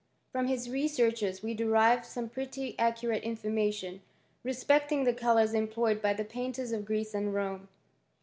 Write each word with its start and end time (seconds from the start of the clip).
From 0.31 0.47
his 0.47 0.67
researches 0.67 1.43
we 1.43 1.53
derive 1.53 2.07
some 2.07 2.27
pi 2.27 2.73
accurate 2.79 3.21
information 3.21 4.01
respecting 4.43 5.03
the 5.03 5.13
colours 5.13 5.53
emp 5.53 5.75
by 5.75 6.11
the 6.15 6.25
painters 6.25 6.71
of 6.71 6.85
Greece 6.85 7.13
and 7.13 7.35
Rome. 7.35 7.67